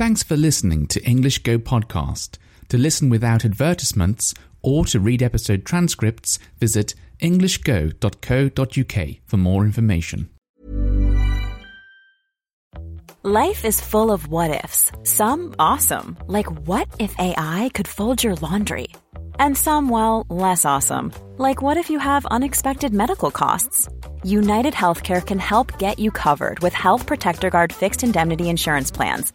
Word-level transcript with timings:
Thanks 0.00 0.22
for 0.22 0.34
listening 0.34 0.86
to 0.86 1.04
English 1.04 1.40
Go 1.40 1.58
Podcast. 1.58 2.38
To 2.70 2.78
listen 2.78 3.10
without 3.10 3.44
advertisements 3.44 4.32
or 4.62 4.86
to 4.86 4.98
read 4.98 5.22
episode 5.22 5.66
transcripts, 5.66 6.38
visit 6.58 6.94
englishgo.co.uk 7.20 9.16
for 9.26 9.36
more 9.36 9.62
information. 9.62 10.30
Life 13.22 13.66
is 13.66 13.82
full 13.82 14.10
of 14.10 14.26
what 14.28 14.64
ifs. 14.64 14.90
Some 15.02 15.54
awesome, 15.58 16.16
like 16.26 16.50
what 16.66 16.88
if 16.98 17.14
AI 17.18 17.70
could 17.74 17.86
fold 17.86 18.24
your 18.24 18.36
laundry? 18.36 18.88
And 19.38 19.54
some, 19.54 19.90
well, 19.90 20.24
less 20.30 20.64
awesome, 20.64 21.12
like 21.36 21.60
what 21.60 21.76
if 21.76 21.90
you 21.90 21.98
have 21.98 22.24
unexpected 22.24 22.94
medical 22.94 23.30
costs? 23.30 23.86
United 24.24 24.72
Healthcare 24.72 25.24
can 25.24 25.38
help 25.38 25.78
get 25.78 25.98
you 25.98 26.10
covered 26.10 26.60
with 26.60 26.72
Health 26.72 27.06
Protector 27.06 27.50
Guard 27.50 27.70
fixed 27.70 28.02
indemnity 28.02 28.48
insurance 28.48 28.90
plans. 28.90 29.34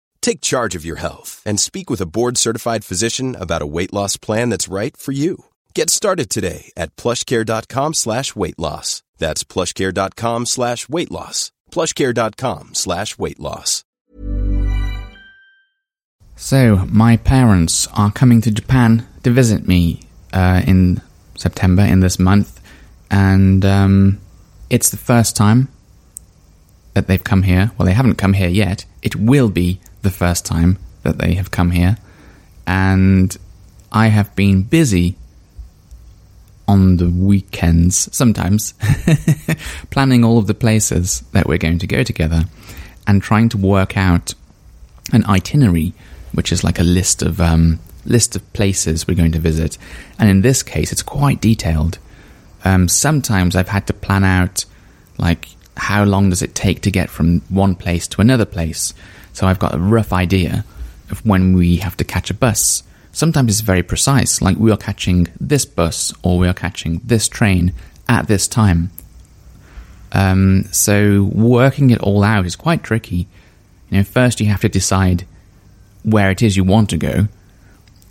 Take 0.21 0.41
charge 0.41 0.75
of 0.75 0.85
your 0.85 0.97
health 0.97 1.41
and 1.45 1.59
speak 1.59 1.89
with 1.89 2.01
a 2.01 2.05
board-certified 2.05 2.85
physician 2.85 3.35
about 3.35 3.61
a 3.61 3.67
weight 3.67 3.93
loss 3.93 4.17
plan 4.17 4.49
that's 4.49 4.67
right 4.67 4.95
for 4.95 5.11
you. 5.11 5.45
Get 5.73 5.89
started 5.89 6.29
today 6.29 6.71
at 6.77 6.95
plushcare.com 6.95 7.93
slash 7.93 8.35
weight 8.35 8.59
loss. 8.59 9.03
That's 9.17 9.43
plushcare.com 9.43 10.45
slash 10.45 10.89
weight 10.89 11.11
loss. 11.11 11.51
plushcare.com 11.71 12.73
slash 12.73 13.17
weight 13.17 13.39
loss. 13.39 13.83
So, 16.35 16.87
my 16.89 17.17
parents 17.17 17.87
are 17.93 18.11
coming 18.11 18.41
to 18.41 18.51
Japan 18.51 19.05
to 19.23 19.29
visit 19.29 19.67
me 19.67 20.01
uh, 20.33 20.63
in 20.65 21.01
September, 21.35 21.83
in 21.83 21.99
this 21.99 22.17
month, 22.17 22.59
and 23.11 23.63
um, 23.63 24.19
it's 24.69 24.89
the 24.89 24.97
first 24.97 25.35
time 25.35 25.67
that 26.95 27.05
they've 27.07 27.23
come 27.23 27.43
here. 27.43 27.71
Well, 27.77 27.85
they 27.85 27.93
haven't 27.93 28.15
come 28.15 28.33
here 28.33 28.49
yet. 28.49 28.85
It 29.03 29.15
will 29.15 29.49
be 29.49 29.79
the 30.01 30.09
first 30.09 30.45
time 30.45 30.77
that 31.03 31.17
they 31.17 31.33
have 31.35 31.51
come 31.51 31.71
here, 31.71 31.97
and 32.67 33.35
I 33.91 34.07
have 34.07 34.35
been 34.35 34.63
busy 34.63 35.15
on 36.67 36.97
the 36.97 37.09
weekends, 37.09 38.13
sometimes, 38.15 38.73
planning 39.89 40.23
all 40.23 40.37
of 40.37 40.47
the 40.47 40.53
places 40.53 41.21
that 41.33 41.47
we're 41.47 41.57
going 41.57 41.79
to 41.79 41.87
go 41.87 42.03
together 42.03 42.45
and 43.05 43.21
trying 43.21 43.49
to 43.49 43.57
work 43.57 43.97
out 43.97 44.33
an 45.11 45.25
itinerary, 45.25 45.93
which 46.31 46.51
is 46.51 46.63
like 46.63 46.79
a 46.79 46.83
list 46.83 47.21
of 47.21 47.41
um, 47.41 47.79
list 48.05 48.35
of 48.35 48.53
places 48.53 49.07
we're 49.07 49.15
going 49.15 49.31
to 49.33 49.39
visit. 49.39 49.77
And 50.17 50.29
in 50.29 50.41
this 50.41 50.63
case, 50.63 50.91
it's 50.91 51.03
quite 51.03 51.41
detailed. 51.41 51.99
Um, 52.63 52.87
sometimes 52.87 53.55
I've 53.55 53.69
had 53.69 53.87
to 53.87 53.93
plan 53.93 54.23
out 54.23 54.65
like 55.17 55.49
how 55.77 56.03
long 56.03 56.29
does 56.29 56.41
it 56.41 56.55
take 56.55 56.81
to 56.81 56.91
get 56.91 57.09
from 57.09 57.41
one 57.49 57.75
place 57.75 58.07
to 58.09 58.21
another 58.21 58.45
place. 58.45 58.93
So 59.33 59.47
I've 59.47 59.59
got 59.59 59.73
a 59.73 59.79
rough 59.79 60.13
idea 60.13 60.65
of 61.09 61.25
when 61.25 61.53
we 61.53 61.77
have 61.77 61.97
to 61.97 62.03
catch 62.03 62.29
a 62.29 62.33
bus. 62.33 62.83
Sometimes 63.11 63.51
it's 63.51 63.61
very 63.61 63.83
precise, 63.83 64.41
like 64.41 64.57
we 64.57 64.71
are 64.71 64.77
catching 64.77 65.27
this 65.39 65.65
bus 65.65 66.13
or 66.23 66.37
we 66.37 66.47
are 66.47 66.53
catching 66.53 67.01
this 67.03 67.27
train 67.27 67.73
at 68.07 68.27
this 68.27 68.47
time. 68.47 68.91
Um, 70.13 70.65
so 70.71 71.29
working 71.33 71.89
it 71.89 72.01
all 72.01 72.23
out 72.23 72.45
is 72.45 72.55
quite 72.55 72.83
tricky. 72.83 73.27
You 73.89 73.97
know, 73.97 74.03
first 74.03 74.39
you 74.39 74.47
have 74.47 74.61
to 74.61 74.69
decide 74.69 75.25
where 76.03 76.31
it 76.31 76.41
is 76.41 76.57
you 76.57 76.63
want 76.63 76.89
to 76.89 76.97
go, 76.97 77.27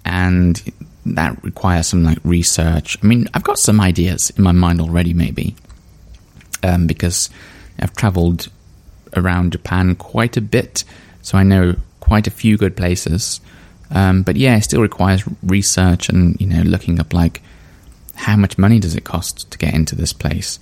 and 0.04 0.62
that 1.06 1.42
requires 1.42 1.88
some 1.88 2.04
like 2.04 2.18
research. 2.24 2.98
I 3.02 3.06
mean, 3.06 3.28
I've 3.34 3.42
got 3.42 3.58
some 3.58 3.80
ideas 3.80 4.30
in 4.30 4.44
my 4.44 4.52
mind 4.52 4.80
already, 4.80 5.14
maybe, 5.14 5.56
um, 6.62 6.86
because 6.86 7.30
I've 7.78 7.94
travelled 7.94 8.48
around 9.16 9.52
Japan 9.52 9.94
quite 9.96 10.36
a 10.36 10.40
bit, 10.40 10.84
so 11.22 11.38
I 11.38 11.42
know 11.42 11.76
quite 12.00 12.26
a 12.26 12.30
few 12.30 12.56
good 12.56 12.76
places. 12.76 13.40
Um, 13.90 14.22
but 14.22 14.36
yeah, 14.36 14.56
it 14.56 14.62
still 14.62 14.82
requires 14.82 15.24
research 15.42 16.08
and 16.08 16.40
you 16.40 16.46
know 16.46 16.62
looking 16.62 17.00
up 17.00 17.12
like 17.12 17.42
how 18.14 18.36
much 18.36 18.58
money 18.58 18.78
does 18.78 18.94
it 18.94 19.04
cost 19.04 19.50
to 19.50 19.58
get 19.58 19.74
into 19.74 19.96
this 19.96 20.12
place, 20.12 20.58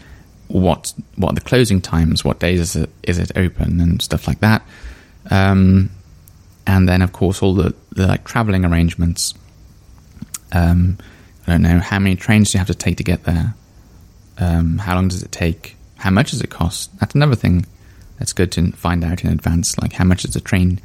what 0.46 0.92
what 1.16 1.32
are 1.32 1.34
the 1.34 1.40
closing 1.40 1.80
times, 1.80 2.24
what 2.24 2.38
days 2.38 2.60
is 2.60 2.76
it 2.76 2.90
is 3.02 3.18
it 3.18 3.32
open, 3.36 3.80
and 3.80 4.00
stuff 4.00 4.26
like 4.26 4.40
that. 4.40 4.62
Um, 5.30 5.90
and 6.66 6.88
then 6.88 7.02
of 7.02 7.12
course 7.12 7.42
all 7.42 7.54
the, 7.54 7.74
the 7.92 8.06
like 8.06 8.24
traveling 8.24 8.64
arrangements. 8.64 9.34
Um, 10.52 10.98
I 11.46 11.52
don't 11.52 11.62
know 11.62 11.80
how 11.80 11.98
many 11.98 12.16
trains 12.16 12.52
do 12.52 12.56
you 12.56 12.60
have 12.60 12.68
to 12.68 12.74
take 12.74 12.98
to 12.98 13.04
get 13.04 13.24
there. 13.24 13.54
Um, 14.38 14.78
how 14.78 14.94
long 14.94 15.08
does 15.08 15.22
it 15.22 15.32
take? 15.32 15.76
How 15.98 16.10
much 16.10 16.30
does 16.30 16.40
it 16.40 16.50
cost? 16.50 16.96
That's 16.98 17.14
another 17.14 17.34
thing 17.34 17.66
that's 18.18 18.32
good 18.32 18.50
to 18.52 18.72
find 18.72 19.04
out 19.04 19.24
in 19.24 19.30
advance. 19.30 19.78
Like 19.78 19.92
how 19.92 20.04
much 20.04 20.24
is 20.24 20.36
a 20.36 20.40
train 20.40 20.80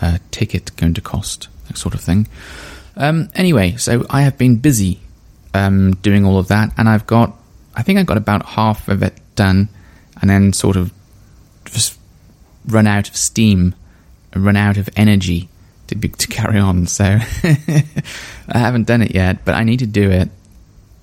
uh, 0.00 0.18
ticket 0.30 0.74
going 0.76 0.94
to 0.94 1.00
cost? 1.00 1.48
That 1.68 1.76
sort 1.78 1.94
of 1.94 2.00
thing. 2.00 2.26
Um, 2.96 3.28
anyway, 3.34 3.76
so 3.76 4.04
I 4.10 4.22
have 4.22 4.36
been 4.36 4.56
busy 4.56 5.00
um, 5.54 5.92
doing 5.96 6.24
all 6.24 6.38
of 6.38 6.48
that, 6.48 6.72
and 6.76 6.88
I've 6.88 7.06
got, 7.06 7.36
I 7.74 7.82
think 7.82 7.98
I 7.98 8.02
got 8.02 8.16
about 8.16 8.44
half 8.44 8.88
of 8.88 9.02
it 9.02 9.14
done, 9.36 9.68
and 10.20 10.28
then 10.28 10.52
sort 10.52 10.76
of 10.76 10.92
just 11.64 11.98
run 12.66 12.86
out 12.86 13.08
of 13.08 13.16
steam, 13.16 13.74
run 14.34 14.56
out 14.56 14.76
of 14.76 14.88
energy 14.96 15.48
to 15.88 15.94
be, 15.96 16.08
to 16.08 16.26
carry 16.28 16.58
on. 16.58 16.86
So 16.86 17.04
I 17.04 18.58
haven't 18.58 18.86
done 18.86 19.02
it 19.02 19.14
yet, 19.14 19.44
but 19.44 19.54
I 19.54 19.64
need 19.64 19.78
to 19.80 19.86
do 19.86 20.10
it 20.10 20.28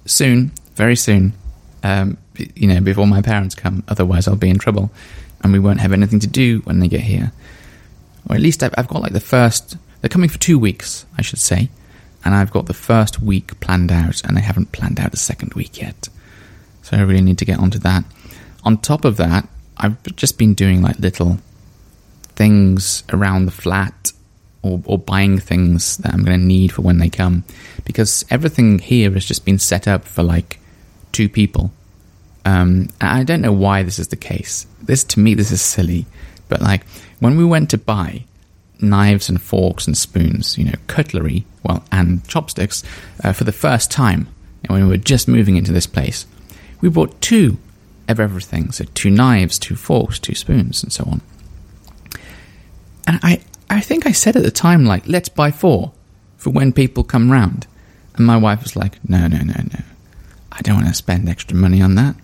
soon, 0.05 0.51
very 0.75 0.95
soon. 0.95 1.33
Um, 1.83 2.17
you 2.55 2.67
know, 2.67 2.81
before 2.81 3.07
my 3.07 3.21
parents 3.21 3.55
come. 3.55 3.83
Otherwise, 3.87 4.27
I'll 4.27 4.35
be 4.35 4.49
in 4.49 4.57
trouble, 4.57 4.91
and 5.41 5.53
we 5.53 5.59
won't 5.59 5.79
have 5.79 5.93
anything 5.93 6.19
to 6.19 6.27
do 6.27 6.59
when 6.59 6.79
they 6.79 6.87
get 6.87 7.01
here. 7.01 7.31
Or 8.29 8.35
at 8.35 8.41
least 8.41 8.63
I've, 8.63 8.73
I've 8.77 8.87
got 8.87 9.01
like 9.01 9.13
the 9.13 9.19
first. 9.19 9.77
They're 10.01 10.09
coming 10.09 10.29
for 10.29 10.37
two 10.37 10.59
weeks, 10.59 11.05
I 11.17 11.21
should 11.21 11.39
say, 11.39 11.69
and 12.23 12.35
I've 12.35 12.51
got 12.51 12.67
the 12.67 12.73
first 12.73 13.21
week 13.21 13.59
planned 13.59 13.91
out, 13.91 14.23
and 14.23 14.37
I 14.37 14.41
haven't 14.41 14.71
planned 14.71 14.99
out 14.99 15.11
the 15.11 15.17
second 15.17 15.53
week 15.53 15.81
yet. 15.81 16.09
So 16.83 16.97
I 16.97 17.01
really 17.01 17.21
need 17.21 17.37
to 17.39 17.45
get 17.45 17.59
onto 17.59 17.79
that. 17.79 18.05
On 18.63 18.77
top 18.77 19.05
of 19.05 19.17
that, 19.17 19.47
I've 19.77 20.01
just 20.15 20.37
been 20.37 20.53
doing 20.53 20.81
like 20.81 20.99
little 20.99 21.39
things 22.35 23.03
around 23.11 23.45
the 23.45 23.51
flat 23.51 24.11
or, 24.61 24.81
or 24.85 24.97
buying 24.97 25.39
things 25.39 25.97
that 25.97 26.13
I'm 26.13 26.23
going 26.23 26.39
to 26.39 26.45
need 26.45 26.71
for 26.71 26.81
when 26.81 26.97
they 26.97 27.09
come 27.09 27.43
because 27.85 28.25
everything 28.29 28.79
here 28.79 29.11
has 29.11 29.25
just 29.25 29.45
been 29.45 29.59
set 29.59 29.87
up 29.87 30.05
for 30.05 30.23
like 30.23 30.59
two 31.11 31.29
people. 31.29 31.71
Um, 32.47 32.87
I 33.01 33.25
don't 33.25 33.41
know 33.41 33.51
why 33.51 33.83
this 33.83 33.99
is 33.99 34.07
the 34.07 34.15
case. 34.15 34.65
This 34.81 35.03
to 35.03 35.19
me, 35.19 35.33
this 35.33 35.51
is 35.51 35.61
silly. 35.61 36.05
But 36.47 36.61
like 36.61 36.85
when 37.19 37.35
we 37.35 37.43
went 37.43 37.69
to 37.71 37.77
buy 37.77 38.23
knives 38.79 39.27
and 39.27 39.41
forks 39.41 39.85
and 39.85 39.97
spoons, 39.97 40.57
you 40.57 40.63
know, 40.63 40.79
cutlery, 40.87 41.45
well, 41.63 41.83
and 41.91 42.25
chopsticks 42.25 42.85
uh, 43.21 43.33
for 43.33 43.43
the 43.43 43.51
first 43.51 43.91
time, 43.91 44.29
and 44.63 44.71
when 44.71 44.83
we 44.83 44.89
were 44.89 44.97
just 44.97 45.27
moving 45.27 45.57
into 45.57 45.73
this 45.73 45.87
place, 45.87 46.25
we 46.79 46.87
bought 46.87 47.19
two 47.19 47.57
of 48.07 48.17
everything. 48.17 48.71
So 48.71 48.85
two 48.93 49.09
knives, 49.09 49.59
two 49.59 49.75
forks, 49.75 50.17
two 50.17 50.35
spoons, 50.35 50.83
and 50.83 50.93
so 50.93 51.03
on. 51.03 51.21
And 53.05 53.19
I, 53.23 53.41
I 53.69 53.81
think 53.81 54.05
I 54.05 54.13
said 54.13 54.37
at 54.37 54.43
the 54.43 54.51
time, 54.51 54.85
like, 54.85 55.05
let's 55.05 55.27
buy 55.27 55.51
four 55.51 55.91
for 56.37 56.51
when 56.51 56.71
people 56.71 57.03
come 57.03 57.29
round. 57.29 57.67
And 58.15 58.25
my 58.25 58.37
wife 58.37 58.63
was 58.63 58.77
like, 58.77 59.03
no, 59.09 59.27
no, 59.27 59.39
no, 59.39 59.61
no. 59.73 59.81
I 60.53 60.61
don't 60.61 60.75
want 60.75 60.87
to 60.87 60.93
spend 60.93 61.27
extra 61.27 61.57
money 61.57 61.81
on 61.81 61.95
that. 61.95 62.15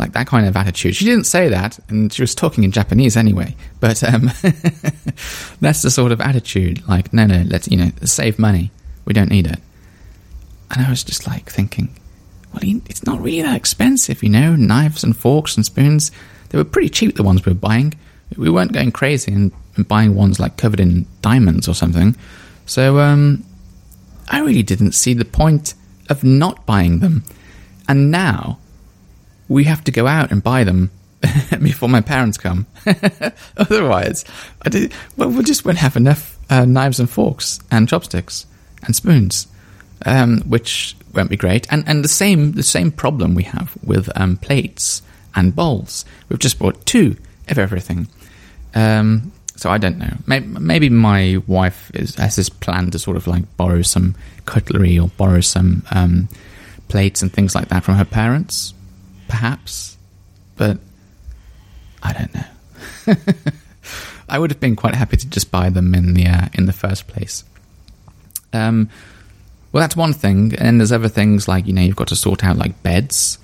Like 0.00 0.12
that 0.12 0.26
kind 0.26 0.46
of 0.46 0.56
attitude. 0.56 0.96
She 0.96 1.04
didn't 1.04 1.24
say 1.24 1.48
that, 1.48 1.78
and 1.88 2.12
she 2.12 2.22
was 2.22 2.34
talking 2.34 2.64
in 2.64 2.72
Japanese 2.72 3.16
anyway. 3.16 3.54
But 3.78 4.02
um, 4.02 4.22
that's 5.60 5.82
the 5.82 5.90
sort 5.90 6.10
of 6.10 6.20
attitude. 6.20 6.86
Like, 6.88 7.12
no, 7.12 7.26
no, 7.26 7.44
let's 7.46 7.68
you 7.68 7.76
know 7.76 7.90
save 8.02 8.38
money. 8.38 8.72
We 9.04 9.12
don't 9.12 9.30
need 9.30 9.46
it. 9.46 9.60
And 10.70 10.84
I 10.84 10.90
was 10.90 11.04
just 11.04 11.26
like 11.26 11.50
thinking, 11.50 11.94
well, 12.52 12.62
it's 12.64 13.04
not 13.04 13.20
really 13.20 13.42
that 13.42 13.56
expensive, 13.56 14.22
you 14.22 14.28
know. 14.28 14.56
Knives 14.56 15.04
and 15.04 15.16
forks 15.16 15.56
and 15.56 15.64
spoons, 15.64 16.10
they 16.48 16.58
were 16.58 16.64
pretty 16.64 16.88
cheap. 16.88 17.16
The 17.16 17.22
ones 17.22 17.44
we 17.44 17.52
were 17.52 17.58
buying, 17.58 17.94
we 18.36 18.50
weren't 18.50 18.72
going 18.72 18.92
crazy 18.92 19.32
and, 19.32 19.52
and 19.76 19.86
buying 19.86 20.14
ones 20.14 20.40
like 20.40 20.56
covered 20.56 20.80
in 20.80 21.06
diamonds 21.22 21.68
or 21.68 21.74
something. 21.74 22.16
So 22.66 22.98
um, 23.00 23.44
I 24.28 24.40
really 24.40 24.62
didn't 24.62 24.92
see 24.92 25.12
the 25.12 25.24
point 25.24 25.74
of 26.08 26.24
not 26.24 26.64
buying 26.66 27.00
them. 27.00 27.24
And 27.88 28.10
now 28.10 28.58
we 29.50 29.64
have 29.64 29.82
to 29.84 29.90
go 29.90 30.06
out 30.06 30.30
and 30.30 30.42
buy 30.42 30.62
them 30.64 30.90
before 31.60 31.88
my 31.88 32.00
parents 32.00 32.38
come. 32.38 32.66
Otherwise, 33.56 34.24
I 34.62 34.68
did, 34.70 34.92
well, 35.16 35.28
we 35.28 35.42
just 35.42 35.64
won't 35.64 35.78
have 35.78 35.96
enough 35.96 36.38
uh, 36.48 36.64
knives 36.64 37.00
and 37.00 37.10
forks 37.10 37.58
and 37.70 37.88
chopsticks 37.88 38.46
and 38.84 38.94
spoons, 38.94 39.48
um, 40.06 40.40
which 40.42 40.96
won't 41.12 41.28
be 41.28 41.36
great. 41.36 41.70
And 41.70 41.86
and 41.86 42.04
the 42.04 42.08
same 42.08 42.52
the 42.52 42.62
same 42.62 42.92
problem 42.92 43.34
we 43.34 43.42
have 43.42 43.76
with 43.84 44.08
um, 44.14 44.36
plates 44.36 45.02
and 45.34 45.54
bowls. 45.54 46.04
We've 46.28 46.38
just 46.38 46.58
bought 46.58 46.86
two 46.86 47.16
of 47.48 47.58
everything. 47.58 48.06
Um, 48.74 49.32
so 49.56 49.68
I 49.68 49.78
don't 49.78 49.98
know. 49.98 50.16
Maybe, 50.26 50.88
my 50.88 51.42
wife 51.46 51.90
is, 51.92 52.14
has 52.14 52.36
this 52.36 52.48
plan 52.48 52.90
to 52.92 52.98
sort 52.98 53.18
of 53.18 53.26
like 53.26 53.44
borrow 53.58 53.82
some 53.82 54.14
cutlery 54.46 54.98
or 54.98 55.08
borrow 55.08 55.42
some 55.42 55.82
um, 55.90 56.30
plates 56.88 57.20
and 57.20 57.30
things 57.30 57.54
like 57.54 57.68
that 57.68 57.84
from 57.84 57.96
her 57.96 58.06
parents, 58.06 58.72
perhaps. 59.30 59.96
But 60.56 60.78
I 62.02 62.12
don't 62.12 62.34
know. 62.34 63.14
I 64.28 64.38
would 64.38 64.50
have 64.50 64.60
been 64.60 64.76
quite 64.76 64.94
happy 64.94 65.16
to 65.16 65.28
just 65.28 65.50
buy 65.50 65.70
them 65.70 65.94
in 65.94 66.14
the 66.14 66.26
uh, 66.26 66.48
in 66.52 66.66
the 66.66 66.72
first 66.72 67.06
place. 67.06 67.44
Um, 68.52 68.90
well, 69.72 69.80
that's 69.80 69.96
one 69.96 70.12
thing, 70.12 70.54
and 70.56 70.80
there's 70.80 70.92
other 70.92 71.08
things 71.08 71.48
like 71.48 71.66
you 71.66 71.72
know 71.72 71.80
you've 71.80 71.96
got 71.96 72.08
to 72.08 72.16
sort 72.16 72.44
out 72.44 72.58
like 72.58 72.82
beds 72.82 73.38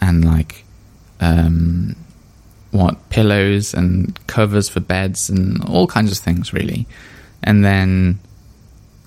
and 0.00 0.24
like 0.24 0.64
um, 1.20 1.96
what 2.70 3.08
pillows 3.10 3.74
and 3.74 4.18
covers 4.26 4.68
for 4.68 4.80
beds 4.80 5.30
and 5.30 5.64
all 5.64 5.86
kinds 5.86 6.12
of 6.12 6.18
things 6.18 6.52
really. 6.52 6.86
And 7.42 7.64
then 7.64 8.18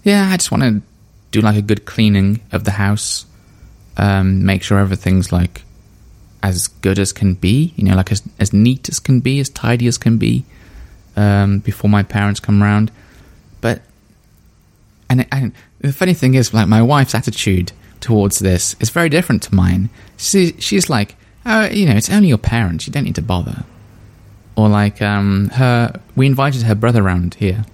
yeah, 0.04 0.30
I 0.32 0.38
just 0.38 0.52
want 0.52 0.64
to 0.64 0.82
do 1.32 1.42
like 1.42 1.58
a 1.58 1.62
good 1.62 1.86
cleaning 1.86 2.42
of 2.52 2.64
the 2.64 2.72
house, 2.72 3.26
um, 3.98 4.46
make 4.46 4.64
sure 4.64 4.80
everything's 4.80 5.32
like 5.32 5.64
as 6.44 6.68
good 6.68 6.98
as 7.00 7.14
can 7.14 7.36
be, 7.36 7.74
you 7.76 7.84
know, 7.84 7.96
like 7.96 8.12
as 8.12 8.24
as 8.40 8.54
neat 8.54 8.90
as 8.90 9.00
can 9.00 9.20
be, 9.20 9.40
as 9.40 9.50
tidy 9.50 9.88
as 9.88 9.98
can 9.98 10.18
be, 10.18 10.44
um, 11.16 11.60
before 11.60 11.90
my 11.90 12.04
parents 12.04 12.40
come 12.40 12.62
around. 12.64 12.92
But 13.62 13.82
and, 15.10 15.28
and 15.32 15.54
the 15.80 15.94
funny 15.94 16.14
thing 16.14 16.34
is, 16.34 16.54
like 16.54 16.68
my 16.68 16.82
wife's 16.82 17.16
attitude 17.16 17.72
towards 18.00 18.40
this 18.40 18.76
is 18.80 18.90
very 18.90 19.10
different 19.10 19.44
to 19.44 19.56
mine. 19.56 19.90
She 20.18 20.54
she's 20.60 20.90
like, 20.90 21.16
uh, 21.46 21.70
you 21.72 21.86
know, 21.86 21.96
it's 21.96 22.10
only 22.10 22.30
your 22.30 22.38
parents. 22.38 22.88
You 22.88 22.94
don't 22.94 23.04
need 23.04 23.16
to 23.16 23.22
bother. 23.22 23.64
Or 24.56 24.68
like 24.68 25.02
um, 25.02 25.50
her, 25.54 26.00
we 26.16 26.26
invited 26.26 26.64
her 26.64 26.76
brother 26.76 27.04
around 27.04 27.36
here 27.36 27.66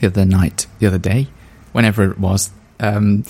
the 0.00 0.08
other 0.08 0.24
night, 0.24 0.66
the 0.78 0.86
other 0.86 0.98
day, 0.98 1.28
whenever 1.72 2.10
it 2.10 2.18
was. 2.18 2.50
Um, 2.80 3.24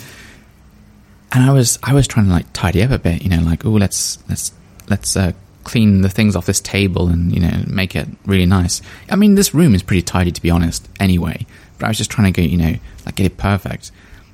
and 1.35 1.43
I 1.43 1.53
was, 1.53 1.79
I 1.83 1.93
was 1.93 2.07
trying 2.07 2.27
to 2.27 2.33
like 2.33 2.47
tidy 2.53 2.83
up 2.83 2.91
a 2.91 2.99
bit, 2.99 3.23
you 3.23 3.29
know, 3.29 3.43
like 3.43 3.67
oh, 3.67 3.71
let's 3.71 4.19
let's 4.29 4.53
let's 4.89 5.17
uh, 5.17 5.33
clean 5.65 6.03
the 6.03 6.09
things 6.09 6.37
off 6.37 6.47
this 6.47 6.61
table 6.61 7.09
and 7.09 7.33
you 7.35 7.41
know 7.41 7.65
make 7.67 7.97
it 7.97 8.07
really 8.25 8.47
nice. 8.47 8.81
I 9.11 9.17
mean, 9.17 9.35
this 9.35 9.53
room 9.53 9.75
is 9.75 9.83
pretty 9.83 10.03
tidy 10.03 10.31
to 10.31 10.43
be 10.43 10.51
honest, 10.51 10.89
anyway. 11.01 11.47
But 11.79 11.87
I 11.87 11.89
was 11.89 11.99
just 11.99 12.11
trying 12.11 12.33
to 12.33 12.41
get 12.41 12.51
you 12.51 12.59
know 12.59 12.75
like 13.05 13.17
get 13.17 13.27
it 13.27 13.37
perfect. 13.37 13.91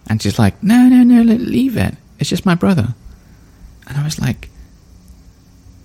And 0.07 0.21
she's 0.21 0.39
like, 0.39 0.61
no, 0.63 0.89
no, 0.89 1.03
no, 1.03 1.23
leave 1.23 1.77
it. 1.77 1.95
It's 2.19 2.29
just 2.29 2.45
my 2.45 2.55
brother. 2.55 2.95
And 3.87 3.97
I 3.97 4.03
was 4.03 4.19
like, 4.19 4.49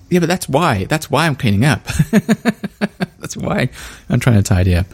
yeah, 0.10 0.20
but 0.20 0.28
that's 0.28 0.50
why. 0.50 0.86
That's 0.86 1.12
why 1.12 1.28
I'm 1.28 1.36
cleaning 1.36 1.64
up. 1.64 1.84
that's 3.20 3.38
why 3.38 3.70
I'm 4.10 4.20
trying 4.20 4.38
to 4.38 4.44
tidy 4.44 4.76
up. 4.76 4.88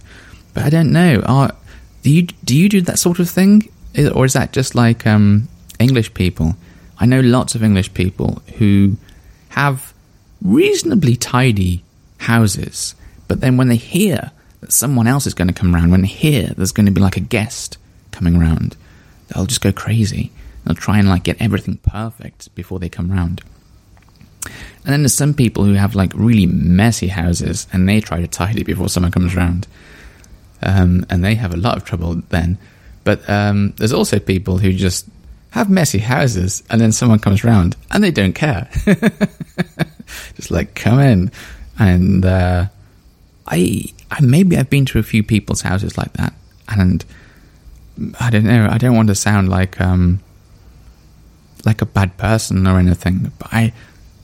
But 0.54 0.64
I 0.64 0.70
don't 0.70 0.92
know. 0.92 1.22
Are, 1.26 1.56
do 2.04 2.12
you 2.12 2.24
do 2.24 2.56
you 2.56 2.70
do 2.70 2.82
that 2.82 3.00
sort 3.00 3.20
of 3.20 3.30
thing, 3.30 3.70
or 4.14 4.26
is 4.26 4.34
that 4.34 4.52
just 4.52 4.76
like 4.76 5.08
um, 5.08 5.48
English 5.82 6.14
people? 6.14 6.56
I 7.00 7.06
know 7.06 7.20
lots 7.20 7.56
of 7.56 7.64
English 7.64 7.94
people 7.94 8.42
who 8.58 8.98
have 9.50 9.94
reasonably 10.42 11.16
tidy 11.16 11.84
houses, 12.18 12.96
but 13.28 13.42
then 13.42 13.58
when 13.58 13.68
they 13.68 13.76
hear 13.76 14.32
that 14.62 14.72
someone 14.72 15.08
else 15.08 15.26
is 15.26 15.34
going 15.34 15.48
to 15.48 15.54
come 15.54 15.76
around, 15.76 15.92
when 15.92 16.02
they 16.02 16.08
hear 16.08 16.48
there's 16.56 16.72
going 16.72 16.86
to 16.86 16.92
be 16.92 17.02
like 17.02 17.18
a 17.18 17.22
guest 17.22 17.78
coming 18.12 18.36
around, 18.36 18.76
they'll 19.28 19.46
just 19.46 19.62
go 19.62 19.72
crazy. 19.72 20.32
They'll 20.64 20.76
try 20.76 21.00
and 21.00 21.10
like 21.10 21.24
get 21.24 21.42
everything 21.42 21.78
perfect 21.78 22.54
before 22.56 22.80
they 22.80 22.90
come 22.90 23.12
round. 23.12 23.42
And 24.46 24.94
then 24.94 25.04
there's 25.04 25.14
some 25.14 25.34
people 25.34 25.64
who 25.64 25.74
have 25.74 25.96
like 25.96 26.14
really 26.16 26.46
messy 26.46 27.08
houses 27.08 27.68
and 27.72 27.88
they 27.88 28.00
try 28.00 28.22
to 28.22 28.28
tidy 28.28 28.64
before 28.64 28.90
someone 28.90 29.12
comes 29.12 29.36
around. 29.36 29.68
Um, 30.64 31.06
and 31.10 31.24
they 31.24 31.36
have 31.36 31.54
a 31.54 31.58
lot 31.58 31.78
of 31.78 31.86
trouble 31.86 32.22
then. 32.30 32.58
But 33.04 33.28
um, 33.30 33.74
there's 33.78 33.94
also 33.94 34.20
people 34.20 34.60
who 34.60 34.74
just 34.74 35.08
have 35.52 35.70
messy 35.70 36.00
houses 36.00 36.64
and 36.70 36.82
then 36.82 36.92
someone 36.92 37.20
comes 37.20 37.44
around 37.44 37.76
and 37.92 38.04
they 38.04 38.12
don't 38.12 38.34
care. 38.34 38.70
just 40.36 40.50
like 40.50 40.76
come 40.76 41.00
in. 41.00 41.32
And 41.78 42.26
uh, 42.26 42.68
I, 43.48 43.86
I 44.10 44.22
maybe 44.22 44.58
I've 44.58 44.70
been 44.70 44.86
to 44.88 45.00
a 45.00 45.04
few 45.04 45.24
people's 45.24 45.62
houses 45.62 45.98
like 45.98 46.14
that. 46.14 46.34
And 46.68 47.04
I 48.20 48.30
don't 48.30 48.46
know, 48.46 48.68
I 48.70 48.78
don't 48.78 48.96
want 48.96 49.10
to 49.10 49.16
sound 49.16 49.50
like 49.50 49.80
um, 49.82 50.22
like 51.66 51.82
a 51.82 51.86
bad 51.86 52.18
person 52.18 52.66
or 52.66 52.80
anything, 52.80 53.32
but 53.38 53.54
I 53.54 53.74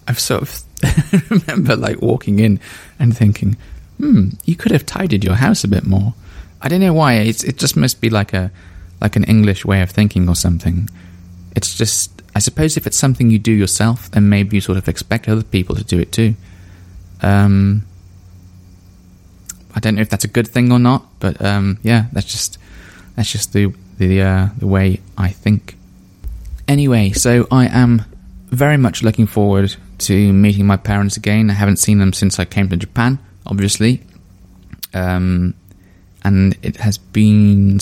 I've 0.07 0.19
sort 0.19 0.44
of 0.44 1.29
remember 1.29 1.75
like 1.75 2.01
walking 2.01 2.39
in 2.39 2.59
and 3.00 3.15
thinking, 3.15 3.57
hmm, 3.97 4.29
you 4.45 4.56
could 4.56 4.71
have 4.71 4.85
tidied 4.85 5.24
your 5.24 5.35
house 5.35 5.63
a 5.63 5.68
bit 5.68 5.85
more. 5.85 6.13
I 6.62 6.69
don't 6.69 6.81
know 6.81 6.94
why. 6.94 7.15
It's, 7.15 7.44
it 7.44 7.57
just 7.57 7.75
must 7.75 8.00
be 8.00 8.09
like 8.09 8.33
a 8.33 8.51
like 9.01 9.15
an 9.15 9.25
English 9.25 9.65
way 9.65 9.81
of 9.81 9.91
thinking 9.91 10.29
or 10.29 10.35
something. 10.35 10.89
It's 11.57 11.75
just, 11.75 12.21
I 12.36 12.39
suppose, 12.39 12.77
if 12.77 12.86
it's 12.86 12.98
something 12.98 13.31
you 13.31 13.39
do 13.39 13.51
yourself, 13.51 14.12
then 14.12 14.30
maybe 14.30 14.57
you 14.57 14.62
sort 14.62 14.77
of 14.77 14.88
expect 14.88 15.27
other 15.27 15.42
people 15.42 15.75
to 15.75 15.83
do 15.83 16.00
it 16.00 16.12
too. 16.12 16.36
Um, 17.24 17.83
I 19.75 19.80
don't 19.80 19.95
know 19.95 20.01
if 20.01 20.09
that's 20.09 20.24
a 20.24 20.27
good 20.27 20.48
thing 20.48 20.71
or 20.71 20.77
not, 20.77 21.07
but 21.19 21.44
um, 21.44 21.80
yeah, 21.81 22.06
that's 22.13 22.27
just 22.27 22.59
that's 23.15 23.31
just 23.31 23.54
the 23.54 23.74
the 23.98 24.21
uh, 24.21 24.50
the 24.55 24.67
way 24.67 25.01
I 25.17 25.29
think. 25.29 25.75
Anyway, 26.67 27.10
so 27.13 27.48
I 27.50 27.65
am 27.65 28.05
very 28.50 28.77
much 28.77 29.01
looking 29.01 29.25
forward 29.25 29.75
to 30.05 30.31
meeting 30.31 30.67
my 30.67 30.77
parents 30.77 31.17
again. 31.17 31.50
I 31.50 31.53
haven't 31.53 31.77
seen 31.77 31.98
them 31.98 32.13
since 32.13 32.39
I 32.39 32.46
came 32.46 32.70
to 32.70 32.77
Japan, 32.77 33.17
obviously. 33.48 34.03
Um, 34.93 35.55
and 36.24 36.55
it 36.62 36.77
has 36.77 37.00
been 37.00 37.79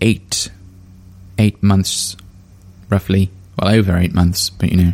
eight 0.00 0.48
eight 1.38 1.62
months, 1.62 2.16
roughly. 2.90 3.30
Well, 3.58 3.74
over 3.74 3.96
eight 3.96 4.14
months, 4.14 4.50
but 4.50 4.70
you 4.70 4.76
know, 4.76 4.92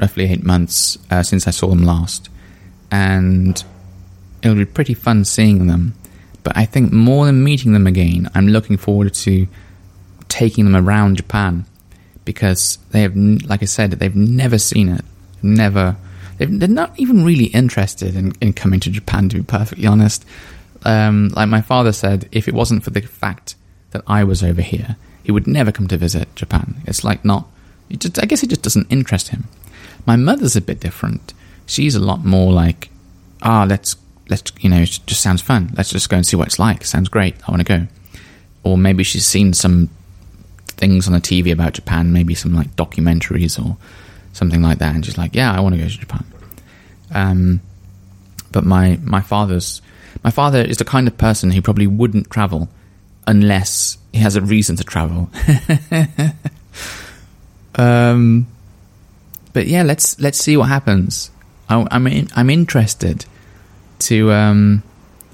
roughly 0.00 0.30
eight 0.30 0.44
months 0.44 0.98
uh, 1.10 1.22
since 1.22 1.46
I 1.46 1.50
saw 1.50 1.68
them 1.68 1.84
last, 1.84 2.28
and 2.90 3.62
it'll 4.42 4.56
be 4.56 4.64
pretty 4.64 4.94
fun 4.94 5.24
seeing 5.24 5.66
them. 5.66 5.94
But 6.42 6.56
I 6.56 6.64
think 6.64 6.92
more 6.92 7.26
than 7.26 7.42
meeting 7.42 7.72
them 7.72 7.86
again, 7.86 8.30
I'm 8.34 8.48
looking 8.48 8.76
forward 8.76 9.12
to 9.14 9.46
taking 10.28 10.64
them 10.64 10.76
around 10.76 11.16
Japan 11.16 11.64
because 12.24 12.78
they 12.90 13.02
have, 13.02 13.16
like 13.16 13.62
I 13.62 13.66
said, 13.66 13.92
they've 13.92 14.14
never 14.14 14.58
seen 14.58 14.88
it. 14.88 15.04
Never. 15.42 15.96
they 16.38 16.44
are 16.44 16.68
not 16.68 16.98
even 16.98 17.24
really 17.24 17.46
interested 17.46 18.14
in, 18.14 18.32
in 18.40 18.52
coming 18.52 18.80
to 18.80 18.90
Japan, 18.90 19.28
to 19.30 19.36
be 19.36 19.42
perfectly 19.42 19.86
honest. 19.86 20.24
Um, 20.84 21.28
like 21.30 21.48
my 21.48 21.62
father 21.62 21.92
said, 21.92 22.28
if 22.30 22.46
it 22.46 22.54
wasn't 22.54 22.84
for 22.84 22.90
the 22.90 23.00
fact 23.00 23.54
that 23.92 24.02
I 24.06 24.24
was 24.24 24.42
over 24.42 24.62
here, 24.62 24.96
he 25.26 25.32
would 25.32 25.48
never 25.48 25.72
come 25.72 25.88
to 25.88 25.96
visit 25.96 26.32
Japan. 26.36 26.76
It's 26.86 27.02
like 27.02 27.24
not. 27.24 27.48
It 27.90 27.98
just, 27.98 28.22
I 28.22 28.26
guess 28.26 28.44
it 28.44 28.50
just 28.50 28.62
doesn't 28.62 28.92
interest 28.92 29.30
him. 29.30 29.48
My 30.06 30.14
mother's 30.14 30.54
a 30.54 30.60
bit 30.60 30.78
different. 30.78 31.34
She's 31.66 31.96
a 31.96 32.00
lot 32.00 32.24
more 32.24 32.52
like, 32.52 32.90
ah, 33.42 33.66
let's 33.68 33.96
let's 34.28 34.52
you 34.60 34.70
know, 34.70 34.82
it 34.82 35.00
just 35.04 35.20
sounds 35.20 35.42
fun. 35.42 35.72
Let's 35.76 35.90
just 35.90 36.08
go 36.08 36.16
and 36.16 36.24
see 36.24 36.36
what 36.36 36.46
it's 36.46 36.60
like. 36.60 36.84
Sounds 36.84 37.08
great. 37.08 37.34
I 37.48 37.50
want 37.50 37.66
to 37.66 37.78
go. 37.78 37.88
Or 38.62 38.78
maybe 38.78 39.02
she's 39.02 39.26
seen 39.26 39.52
some 39.52 39.90
things 40.68 41.08
on 41.08 41.12
the 41.12 41.20
TV 41.20 41.52
about 41.52 41.72
Japan, 41.72 42.12
maybe 42.12 42.36
some 42.36 42.54
like 42.54 42.76
documentaries 42.76 43.58
or 43.58 43.76
something 44.32 44.62
like 44.62 44.78
that, 44.78 44.94
and 44.94 45.04
she's 45.04 45.18
like, 45.18 45.34
"Yeah, 45.34 45.52
I 45.52 45.58
want 45.58 45.74
to 45.74 45.80
go 45.80 45.88
to 45.88 45.98
Japan." 45.98 46.24
Um, 47.12 47.60
but 48.52 48.64
my 48.64 49.00
my 49.02 49.22
father's 49.22 49.82
my 50.22 50.30
father 50.30 50.60
is 50.60 50.76
the 50.76 50.84
kind 50.84 51.08
of 51.08 51.18
person 51.18 51.50
who 51.50 51.60
probably 51.60 51.88
wouldn't 51.88 52.30
travel 52.30 52.68
unless 53.26 53.98
he 54.12 54.20
has 54.20 54.36
a 54.36 54.40
reason 54.40 54.76
to 54.76 54.84
travel. 54.84 55.30
um, 57.74 58.46
but 59.52 59.66
yeah, 59.66 59.82
let's 59.82 60.20
let's 60.20 60.38
see 60.38 60.56
what 60.56 60.68
happens. 60.68 61.30
I, 61.68 61.86
I'm 61.90 62.06
in, 62.06 62.28
I'm 62.34 62.50
interested 62.50 63.26
to 64.00 64.32
um, 64.32 64.82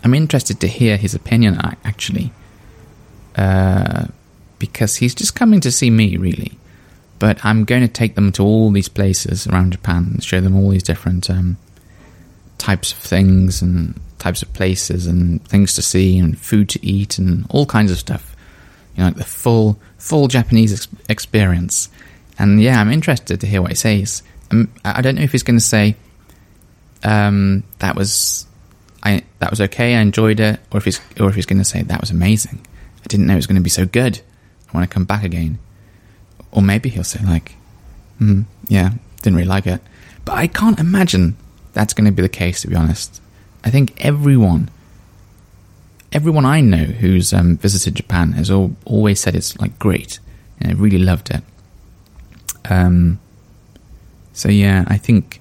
I'm 0.04 0.14
interested 0.14 0.60
to 0.60 0.68
hear 0.68 0.96
his 0.96 1.14
opinion 1.14 1.58
actually, 1.84 2.32
uh, 3.36 4.06
because 4.58 4.96
he's 4.96 5.14
just 5.14 5.34
coming 5.34 5.60
to 5.60 5.72
see 5.72 5.90
me 5.90 6.16
really. 6.16 6.58
But 7.18 7.44
I'm 7.44 7.64
going 7.64 7.82
to 7.82 7.88
take 7.88 8.16
them 8.16 8.32
to 8.32 8.42
all 8.42 8.72
these 8.72 8.88
places 8.88 9.46
around 9.46 9.72
Japan 9.72 10.08
and 10.14 10.24
show 10.24 10.40
them 10.40 10.56
all 10.56 10.70
these 10.70 10.82
different 10.82 11.30
um, 11.30 11.56
types 12.62 12.92
of 12.92 12.98
things 12.98 13.60
and 13.60 14.00
types 14.20 14.40
of 14.40 14.52
places 14.52 15.08
and 15.08 15.44
things 15.48 15.74
to 15.74 15.82
see 15.82 16.16
and 16.16 16.38
food 16.38 16.68
to 16.68 16.86
eat 16.86 17.18
and 17.18 17.44
all 17.50 17.66
kinds 17.66 17.90
of 17.90 17.98
stuff. 17.98 18.36
You 18.94 19.00
know, 19.00 19.08
like 19.08 19.16
the 19.16 19.24
full 19.24 19.80
full 19.98 20.28
Japanese 20.28 20.72
ex- 20.72 20.88
experience. 21.08 21.88
And 22.38 22.62
yeah, 22.62 22.80
I'm 22.80 22.92
interested 22.92 23.40
to 23.40 23.46
hear 23.48 23.60
what 23.60 23.72
he 23.72 23.76
says. 23.76 24.22
Um, 24.52 24.72
I 24.84 25.02
don't 25.02 25.16
know 25.16 25.22
if 25.22 25.32
he's 25.32 25.42
going 25.42 25.58
to 25.58 25.64
say 25.64 25.96
um, 27.02 27.64
that 27.80 27.96
was 27.96 28.46
I 29.02 29.24
that 29.40 29.50
was 29.50 29.60
okay. 29.60 29.96
I 29.96 30.00
enjoyed 30.00 30.38
it, 30.38 30.60
or 30.70 30.78
if 30.78 30.84
he's 30.84 31.00
or 31.18 31.28
if 31.28 31.34
he's 31.34 31.46
going 31.46 31.58
to 31.58 31.64
say 31.64 31.82
that 31.82 32.00
was 32.00 32.12
amazing. 32.12 32.64
I 33.00 33.06
didn't 33.08 33.26
know 33.26 33.32
it 33.32 33.42
was 33.42 33.48
going 33.48 33.56
to 33.56 33.62
be 33.62 33.70
so 33.70 33.86
good. 33.86 34.20
I 34.68 34.76
want 34.76 34.88
to 34.88 34.94
come 34.94 35.04
back 35.04 35.24
again. 35.24 35.58
Or 36.52 36.62
maybe 36.62 36.90
he'll 36.90 37.02
say 37.02 37.24
like, 37.24 37.56
mm, 38.20 38.44
yeah, 38.68 38.90
didn't 39.22 39.36
really 39.36 39.48
like 39.48 39.66
it. 39.66 39.80
But 40.24 40.34
I 40.34 40.46
can't 40.46 40.78
imagine 40.78 41.36
that's 41.72 41.94
going 41.94 42.04
to 42.06 42.12
be 42.12 42.22
the 42.22 42.28
case. 42.28 42.62
To 42.62 42.68
be 42.68 42.76
honest, 42.76 43.20
I 43.64 43.70
think 43.70 44.04
everyone, 44.04 44.70
everyone 46.12 46.44
I 46.44 46.60
know 46.60 46.84
who's 46.84 47.32
um, 47.32 47.56
visited 47.56 47.94
Japan 47.94 48.32
has 48.32 48.50
all, 48.50 48.76
always 48.84 49.20
said 49.20 49.34
it's 49.34 49.58
like 49.58 49.78
great, 49.78 50.18
and 50.60 50.70
I 50.70 50.74
really 50.74 50.98
loved 50.98 51.30
it. 51.30 51.42
Um. 52.70 53.20
So 54.32 54.48
yeah, 54.48 54.84
I 54.86 54.96
think. 54.96 55.40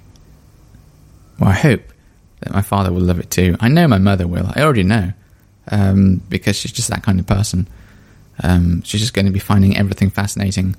Well, 1.38 1.50
I 1.50 1.54
hope 1.54 1.82
that 2.40 2.52
my 2.52 2.62
father 2.62 2.92
will 2.92 3.00
love 3.00 3.18
it 3.18 3.30
too. 3.30 3.56
I 3.60 3.68
know 3.68 3.88
my 3.88 3.98
mother 3.98 4.26
will. 4.26 4.50
I 4.54 4.62
already 4.62 4.82
know 4.82 5.12
um, 5.70 6.20
because 6.28 6.56
she's 6.56 6.72
just 6.72 6.88
that 6.90 7.02
kind 7.02 7.20
of 7.20 7.26
person. 7.26 7.68
Um, 8.42 8.82
she's 8.82 9.00
just 9.00 9.14
going 9.14 9.26
to 9.26 9.32
be 9.32 9.38
finding 9.38 9.76
everything 9.76 10.10
fascinating 10.10 10.76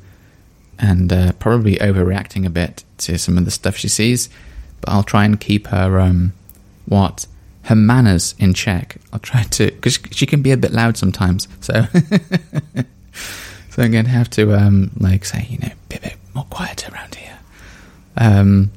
and 0.79 1.11
uh, 1.13 1.31
probably 1.33 1.75
overreacting 1.77 2.45
a 2.45 2.49
bit 2.49 2.83
to 2.99 3.17
some 3.17 3.37
of 3.37 3.45
the 3.45 3.51
stuff 3.51 3.77
she 3.77 3.87
sees. 3.87 4.29
But 4.83 4.91
I'll 4.91 5.03
try 5.03 5.23
and 5.23 5.39
keep 5.39 5.67
her 5.67 5.99
um, 5.99 6.33
what 6.85 7.25
her 7.63 7.75
manners 7.75 8.35
in 8.37 8.53
check. 8.53 8.97
I'll 9.13 9.19
try 9.19 9.43
to 9.43 9.71
because 9.71 9.97
she 10.11 10.25
can 10.25 10.41
be 10.41 10.51
a 10.51 10.57
bit 10.57 10.73
loud 10.73 10.97
sometimes. 10.97 11.47
So 11.61 11.73
so 13.69 13.81
I'm 13.81 13.91
going 13.91 14.03
to 14.03 14.11
have 14.11 14.29
to 14.31 14.53
um, 14.53 14.91
like 14.99 15.23
say 15.23 15.47
you 15.49 15.57
know 15.59 15.71
be 15.87 15.95
a 15.95 16.01
bit 16.01 16.17
more 16.33 16.45
quiet 16.49 16.89
around 16.91 17.15
here. 17.15 17.39
Um, 18.17 18.71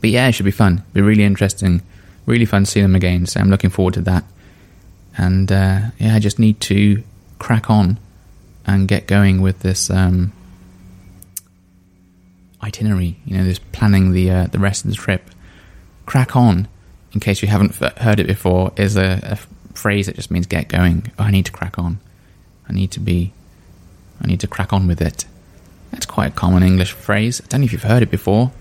but 0.00 0.08
yeah, 0.08 0.28
it 0.28 0.32
should 0.32 0.46
be 0.46 0.50
fun. 0.50 0.82
Be 0.94 1.02
really 1.02 1.24
interesting, 1.24 1.82
really 2.24 2.46
fun 2.46 2.64
to 2.64 2.70
see 2.70 2.80
them 2.80 2.96
again. 2.96 3.26
So 3.26 3.38
I'm 3.38 3.50
looking 3.50 3.70
forward 3.70 3.94
to 3.94 4.00
that. 4.02 4.24
And 5.18 5.52
uh, 5.52 5.80
yeah, 5.98 6.14
I 6.14 6.18
just 6.20 6.38
need 6.38 6.58
to 6.62 7.02
crack 7.38 7.68
on 7.68 7.98
and 8.66 8.88
get 8.88 9.06
going 9.06 9.42
with 9.42 9.60
this 9.60 9.90
um, 9.90 10.32
itinerary. 12.62 13.16
You 13.24 13.38
know, 13.38 13.44
just 13.44 13.70
planning 13.72 14.12
the 14.12 14.30
uh, 14.30 14.46
the 14.46 14.58
rest 14.58 14.84
of 14.84 14.90
the 14.90 14.96
trip. 14.96 15.30
Crack 16.06 16.36
on, 16.36 16.68
in 17.12 17.20
case 17.20 17.42
you 17.42 17.48
haven't 17.48 17.76
heard 17.76 18.20
it 18.20 18.26
before, 18.26 18.72
is 18.76 18.96
a, 18.96 19.20
a 19.22 19.36
phrase 19.76 20.06
that 20.06 20.16
just 20.16 20.30
means 20.30 20.46
get 20.46 20.68
going. 20.68 21.10
Oh, 21.18 21.24
I 21.24 21.30
need 21.30 21.46
to 21.46 21.52
crack 21.52 21.78
on. 21.78 22.00
I 22.68 22.72
need 22.72 22.90
to 22.92 23.00
be. 23.00 23.32
I 24.20 24.26
need 24.26 24.40
to 24.40 24.46
crack 24.46 24.72
on 24.72 24.86
with 24.86 25.00
it. 25.00 25.24
That's 25.90 26.06
quite 26.06 26.28
a 26.28 26.34
common 26.34 26.62
English 26.62 26.92
phrase. 26.92 27.40
I 27.44 27.48
don't 27.48 27.60
know 27.60 27.64
if 27.64 27.72
you've 27.72 27.82
heard 27.82 28.02
it 28.02 28.10
before. 28.10 28.52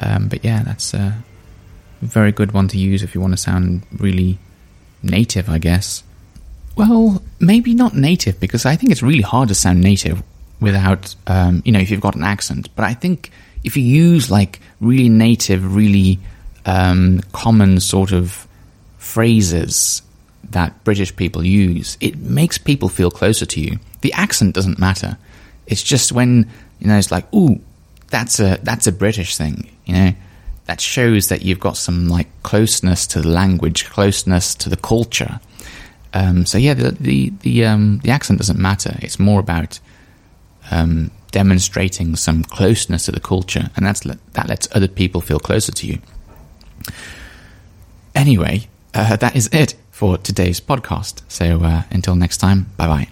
Um, 0.00 0.28
but 0.28 0.44
yeah, 0.44 0.62
that's 0.62 0.94
a 0.94 1.22
very 2.00 2.32
good 2.32 2.52
one 2.52 2.68
to 2.68 2.78
use 2.78 3.02
if 3.02 3.14
you 3.14 3.20
want 3.20 3.32
to 3.32 3.36
sound 3.36 3.82
really 3.96 4.38
native, 5.02 5.48
I 5.48 5.58
guess. 5.58 6.02
Well, 6.76 7.22
maybe 7.40 7.74
not 7.74 7.94
native 7.94 8.38
because 8.38 8.64
I 8.64 8.76
think 8.76 8.92
it's 8.92 9.02
really 9.02 9.22
hard 9.22 9.48
to 9.48 9.54
sound 9.54 9.80
native 9.80 10.22
without, 10.60 11.14
um, 11.26 11.62
you 11.64 11.72
know, 11.72 11.78
if 11.78 11.90
you've 11.90 12.00
got 12.00 12.16
an 12.16 12.24
accent. 12.24 12.68
But 12.74 12.84
I 12.84 12.94
think 12.94 13.30
if 13.64 13.76
you 13.76 13.82
use 13.82 14.30
like 14.30 14.60
really 14.80 15.08
native, 15.08 15.74
really 15.74 16.18
um, 16.66 17.20
common 17.32 17.80
sort 17.80 18.12
of 18.12 18.46
phrases 18.98 20.02
that 20.50 20.84
British 20.84 21.14
people 21.14 21.44
use, 21.44 21.96
it 22.00 22.16
makes 22.18 22.58
people 22.58 22.88
feel 22.88 23.10
closer 23.10 23.46
to 23.46 23.60
you. 23.60 23.78
The 24.00 24.12
accent 24.12 24.54
doesn't 24.54 24.78
matter. 24.78 25.16
It's 25.66 25.82
just 25.82 26.12
when, 26.12 26.50
you 26.80 26.88
know, 26.88 26.96
it's 26.96 27.10
like, 27.10 27.32
ooh, 27.34 27.60
that's 28.10 28.40
a 28.40 28.58
that's 28.62 28.86
a 28.86 28.92
British 28.92 29.36
thing, 29.36 29.70
you 29.84 29.94
know. 29.94 30.12
That 30.66 30.80
shows 30.82 31.28
that 31.28 31.42
you've 31.42 31.60
got 31.60 31.78
some 31.78 32.08
like 32.08 32.28
closeness 32.42 33.06
to 33.08 33.22
the 33.22 33.28
language, 33.28 33.86
closeness 33.86 34.54
to 34.56 34.68
the 34.68 34.76
culture. 34.76 35.40
Um, 36.12 36.44
so 36.44 36.58
yeah, 36.58 36.74
the 36.74 36.90
the 36.92 37.32
the, 37.40 37.64
um, 37.64 38.00
the, 38.02 38.10
accent 38.10 38.38
doesn't 38.38 38.58
matter. 38.58 38.96
It's 39.00 39.18
more 39.18 39.40
about 39.40 39.80
um, 40.70 41.10
demonstrating 41.30 42.16
some 42.16 42.44
closeness 42.44 43.06
to 43.06 43.12
the 43.12 43.20
culture, 43.20 43.70
and 43.76 43.86
that's 43.86 44.00
that 44.00 44.48
lets 44.48 44.68
other 44.74 44.88
people 44.88 45.20
feel 45.20 45.38
closer 45.38 45.72
to 45.72 45.86
you. 45.86 45.98
Anyway, 48.14 48.68
uh, 48.94 49.16
that 49.16 49.36
is 49.36 49.48
it 49.52 49.74
for 49.90 50.18
today's 50.18 50.60
podcast. 50.60 51.22
So 51.28 51.62
uh, 51.62 51.82
until 51.90 52.16
next 52.16 52.38
time, 52.38 52.66
bye 52.76 52.86
bye. 52.86 53.08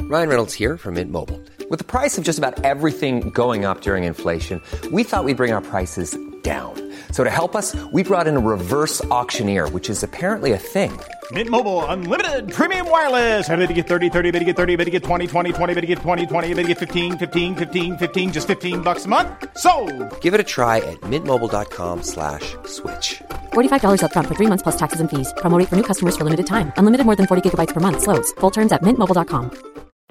Ryan 0.00 0.28
Reynolds 0.28 0.52
here 0.52 0.76
from 0.76 0.94
Mint 0.94 1.10
Mobile. 1.10 1.40
With 1.70 1.78
the 1.78 1.84
price 1.84 2.18
of 2.18 2.24
just 2.24 2.38
about 2.38 2.62
everything 2.64 3.30
going 3.30 3.64
up 3.64 3.80
during 3.80 4.04
inflation, 4.04 4.60
we 4.90 5.04
thought 5.04 5.24
we'd 5.24 5.38
bring 5.38 5.52
our 5.52 5.62
prices 5.62 6.18
down. 6.42 6.92
So 7.12 7.24
to 7.24 7.30
help 7.30 7.56
us, 7.56 7.74
we 7.92 8.02
brought 8.02 8.26
in 8.26 8.36
a 8.36 8.40
reverse 8.40 9.02
auctioneer, 9.06 9.68
which 9.70 9.88
is 9.88 10.02
apparently 10.02 10.52
a 10.52 10.58
thing. 10.58 10.92
Mint 11.32 11.48
Mobile 11.48 11.84
unlimited 11.86 12.52
premium 12.52 12.90
wireless. 12.90 13.48
Ready 13.48 13.66
to 13.68 13.72
get 13.72 13.86
30, 13.86 14.10
30, 14.10 14.30
bit 14.32 14.40
to 14.40 14.44
get 14.44 14.56
30, 14.56 14.76
bit 14.76 14.84
to 14.84 14.90
get 14.90 15.04
20, 15.04 15.26
20, 15.26 15.52
20, 15.52 15.74
bit 15.74 15.80
to 15.80 15.86
get 15.86 15.98
20, 15.98 16.26
20, 16.26 16.54
bit 16.54 16.62
to 16.62 16.68
get 16.68 16.78
15, 16.78 17.16
15, 17.18 17.54
15, 17.54 17.96
15 17.96 18.32
just 18.32 18.48
15 18.48 18.80
bucks 18.82 19.04
a 19.04 19.08
month. 19.08 19.28
So, 19.56 19.72
Give 20.20 20.34
it 20.34 20.40
a 20.40 20.44
try 20.44 20.78
at 20.78 21.00
mintmobile.com/switch. 21.02 22.56
slash 22.66 23.22
$45 23.52 24.02
up 24.02 24.12
front 24.12 24.26
for 24.28 24.34
3 24.34 24.48
months 24.48 24.62
plus 24.64 24.76
taxes 24.76 25.00
and 25.00 25.08
fees. 25.08 25.32
Promo 25.38 25.56
for 25.68 25.76
new 25.76 25.84
customers 25.84 26.16
for 26.16 26.24
limited 26.24 26.46
time. 26.46 26.72
Unlimited 26.76 27.06
more 27.06 27.16
than 27.16 27.26
40 27.26 27.48
gigabytes 27.48 27.72
per 27.72 27.80
month 27.80 28.02
slows. 28.02 28.32
Full 28.40 28.50
terms 28.50 28.72
at 28.72 28.82
mintmobile.com. 28.82 29.50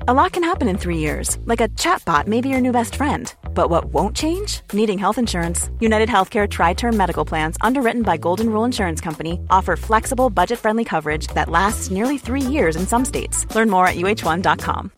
A 0.08 0.14
lot 0.14 0.32
can 0.32 0.44
happen 0.44 0.68
in 0.68 0.78
3 0.78 0.98
years. 0.98 1.38
Like 1.46 1.62
a 1.62 1.68
chatbot 1.84 2.26
may 2.26 2.42
be 2.42 2.50
your 2.50 2.62
new 2.62 2.72
best 2.72 2.96
friend 2.96 3.34
but 3.54 3.70
what 3.70 3.86
won't 3.86 4.16
change? 4.16 4.62
Needing 4.74 4.98
health 4.98 5.20
insurance. 5.20 5.70
United 5.80 6.10
Healthcare 6.10 6.48
TriTerm 6.50 6.96
Medical 6.96 7.26
Plans, 7.26 7.58
underwritten 7.62 8.02
by 8.02 8.18
Golden 8.18 8.50
Rule 8.50 8.66
Insurance 8.66 9.02
Company, 9.02 9.40
offer 9.50 9.76
flexible, 9.76 10.32
budget 10.32 10.58
friendly 10.58 10.84
coverage 10.84 11.28
that 11.36 11.50
lasts 11.50 11.92
nearly 11.92 12.18
three 12.18 12.42
years 12.42 12.76
in 12.76 12.88
some 12.88 13.06
states. 13.06 13.46
Learn 13.56 13.70
more 13.70 13.86
at 13.86 13.96
uh1.com. 13.96 14.92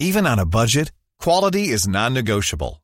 Even 0.00 0.26
on 0.26 0.38
a 0.38 0.44
budget, 0.44 0.92
quality 1.20 1.68
is 1.68 1.88
non 1.88 2.12
negotiable. 2.14 2.83